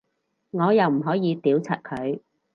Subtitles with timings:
[0.49, 2.21] 我又唔可以屌柒佢